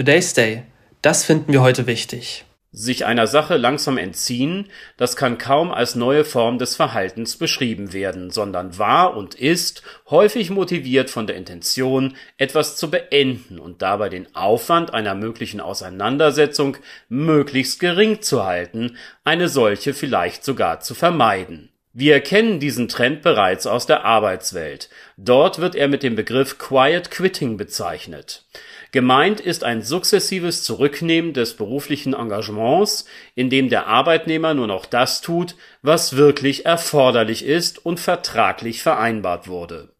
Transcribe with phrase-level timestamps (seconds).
[0.00, 0.62] Today's Day.
[1.02, 2.46] Das finden wir heute wichtig.
[2.72, 8.30] Sich einer Sache langsam entziehen, das kann kaum als neue Form des Verhaltens beschrieben werden,
[8.30, 14.34] sondern war und ist häufig motiviert von der Intention, etwas zu beenden und dabei den
[14.34, 16.78] Aufwand einer möglichen Auseinandersetzung
[17.10, 21.68] möglichst gering zu halten, eine solche vielleicht sogar zu vermeiden.
[21.92, 24.88] Wir kennen diesen Trend bereits aus der Arbeitswelt.
[25.18, 28.44] Dort wird er mit dem Begriff Quiet Quitting bezeichnet.
[28.92, 33.04] Gemeint ist ein sukzessives Zurücknehmen des beruflichen Engagements,
[33.34, 39.46] in dem der Arbeitnehmer nur noch das tut, was wirklich erforderlich ist und vertraglich vereinbart
[39.46, 39.94] wurde.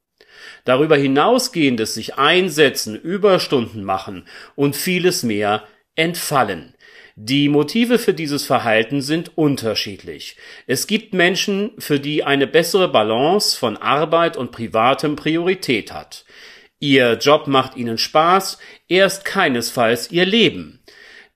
[0.64, 4.26] Darüber hinausgehendes sich einsetzen, Überstunden machen
[4.56, 5.64] und vieles mehr
[5.94, 6.74] entfallen.
[7.16, 10.36] Die Motive für dieses Verhalten sind unterschiedlich.
[10.66, 16.24] Es gibt Menschen, für die eine bessere Balance von Arbeit und Privatem Priorität hat.
[16.82, 18.56] Ihr Job macht ihnen Spaß,
[18.88, 20.82] erst keinesfalls ihr Leben.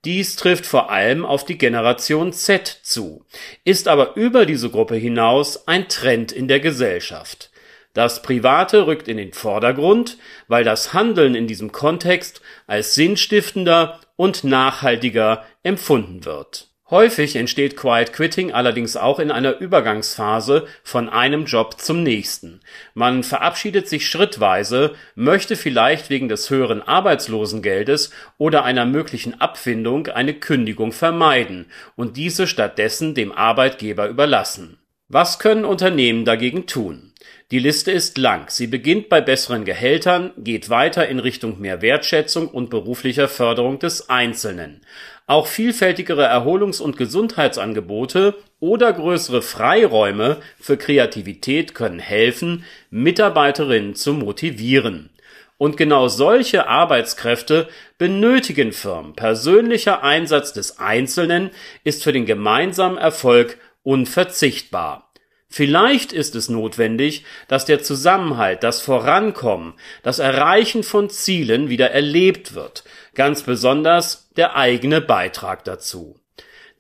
[0.06, 3.26] Dies trifft vor allem auf die Generation Z zu,
[3.62, 7.50] ist aber über diese Gruppe hinaus ein Trend in der Gesellschaft.
[7.92, 10.16] Das Private rückt in den Vordergrund,
[10.48, 18.12] weil das Handeln in diesem Kontext als sinnstiftender und nachhaltiger empfunden wird Häufig entsteht Quiet
[18.12, 22.60] Quitting allerdings auch in einer Übergangsphase von einem Job zum nächsten.
[22.92, 30.34] Man verabschiedet sich schrittweise, möchte vielleicht wegen des höheren Arbeitslosengeldes oder einer möglichen Abfindung eine
[30.34, 34.78] Kündigung vermeiden und diese stattdessen dem Arbeitgeber überlassen.
[35.08, 37.12] Was können Unternehmen dagegen tun?
[37.50, 38.46] Die Liste ist lang.
[38.48, 44.08] Sie beginnt bei besseren Gehältern, geht weiter in Richtung mehr Wertschätzung und beruflicher Förderung des
[44.08, 44.80] Einzelnen.
[45.26, 55.10] Auch vielfältigere Erholungs- und Gesundheitsangebote oder größere Freiräume für Kreativität können helfen, Mitarbeiterinnen zu motivieren.
[55.58, 59.14] Und genau solche Arbeitskräfte benötigen Firmen.
[59.14, 61.50] Persönlicher Einsatz des Einzelnen
[61.84, 65.12] ist für den gemeinsamen Erfolg unverzichtbar.
[65.48, 72.54] Vielleicht ist es notwendig, dass der Zusammenhalt, das Vorankommen, das Erreichen von Zielen wieder erlebt
[72.54, 72.82] wird,
[73.14, 76.18] ganz besonders der eigene Beitrag dazu.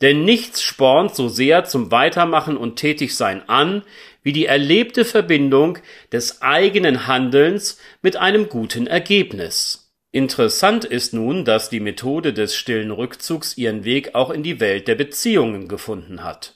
[0.00, 3.84] Denn nichts spornt so sehr zum Weitermachen und Tätigsein an,
[4.24, 5.78] wie die erlebte Verbindung
[6.10, 9.83] des eigenen Handelns mit einem guten Ergebnis.
[10.14, 14.86] Interessant ist nun, dass die Methode des stillen Rückzugs ihren Weg auch in die Welt
[14.86, 16.54] der Beziehungen gefunden hat.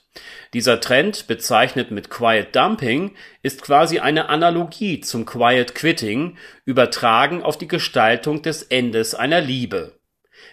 [0.53, 7.57] Dieser Trend, bezeichnet mit Quiet Dumping, ist quasi eine Analogie zum Quiet Quitting, übertragen auf
[7.57, 9.99] die Gestaltung des Endes einer Liebe.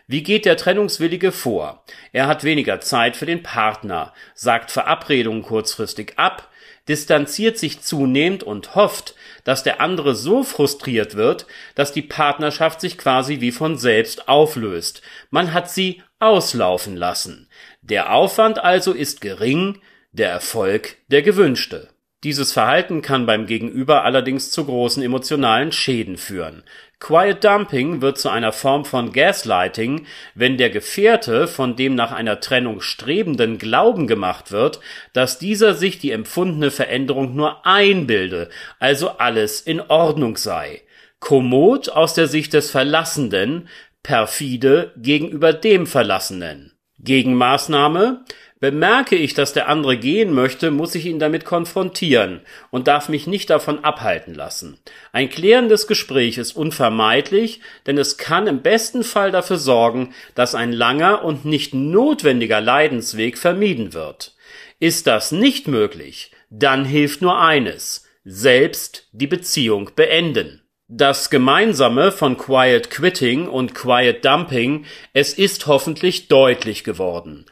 [0.08, 1.84] Wie geht der Trennungswillige vor?
[2.12, 6.50] Er hat weniger Zeit für den Partner, sagt Verabredungen kurzfristig ab,
[6.88, 9.14] distanziert sich zunehmend und hofft,
[9.44, 15.02] dass der andere so frustriert wird, dass die Partnerschaft sich quasi wie von selbst auflöst.
[15.30, 17.48] Man hat sie auslaufen lassen.
[17.82, 19.80] Der Aufwand also ist gering,
[20.12, 21.88] der Erfolg der gewünschte.
[22.26, 26.64] Dieses Verhalten kann beim Gegenüber allerdings zu großen emotionalen Schäden führen.
[26.98, 32.40] Quiet Dumping wird zu einer Form von Gaslighting, wenn der Gefährte von dem nach einer
[32.40, 34.80] Trennung Strebenden Glauben gemacht wird,
[35.12, 38.48] dass dieser sich die empfundene Veränderung nur einbilde,
[38.80, 40.82] also alles in Ordnung sei.
[41.20, 43.68] Kommod aus der Sicht des Verlassenden,
[44.02, 46.72] perfide gegenüber dem Verlassenen.
[46.98, 48.24] Gegenmaßnahme
[48.66, 52.40] Bemerke ich, dass der andere gehen möchte, muss ich ihn damit konfrontieren
[52.72, 54.76] und darf mich nicht davon abhalten lassen.
[55.12, 60.72] Ein klärendes Gespräch ist unvermeidlich, denn es kann im besten Fall dafür sorgen, dass ein
[60.72, 64.34] langer und nicht notwendiger Leidensweg vermieden wird.
[64.80, 70.60] Ist das nicht möglich, dann hilft nur eines, selbst die Beziehung beenden.
[70.88, 77.46] Das Gemeinsame von Quiet Quitting und Quiet Dumping, es ist hoffentlich deutlich geworden.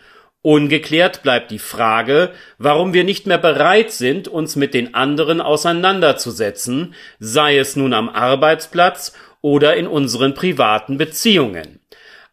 [0.46, 6.92] Ungeklärt bleibt die Frage, warum wir nicht mehr bereit sind, uns mit den anderen auseinanderzusetzen,
[7.18, 11.80] sei es nun am Arbeitsplatz oder in unseren privaten Beziehungen.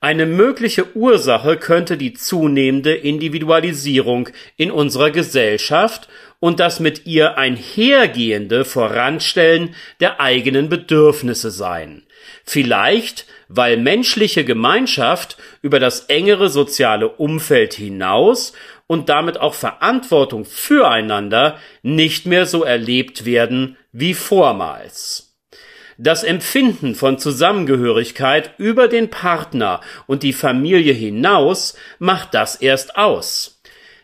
[0.03, 6.09] Eine mögliche Ursache könnte die zunehmende Individualisierung in unserer Gesellschaft
[6.39, 12.01] und das mit ihr einhergehende Voranstellen der eigenen Bedürfnisse sein.
[12.43, 18.53] Vielleicht weil menschliche Gemeinschaft über das engere soziale Umfeld hinaus
[18.87, 25.30] und damit auch Verantwortung füreinander nicht mehr so erlebt werden wie vormals.
[25.97, 33.61] Das Empfinden von Zusammengehörigkeit über den Partner und die Familie hinaus macht das erst aus.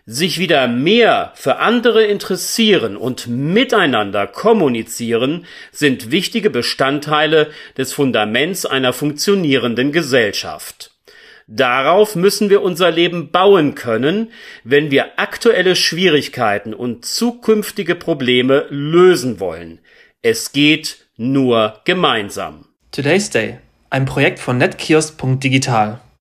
[0.10, 8.94] sich wieder mehr für andere interessieren und miteinander kommunizieren, sind wichtige Bestandteile des Fundaments einer
[8.94, 10.92] funktionierenden Gesellschaft.
[11.46, 14.32] Darauf müssen wir unser Leben bauen können,
[14.64, 19.80] wenn wir aktuelle Schwierigkeiten und zukünftige Probleme lösen wollen.
[20.22, 22.66] Es geht nur gemeinsam.
[22.92, 23.60] Today's Day,
[23.90, 26.00] ein Projekt von netkiosk.digital.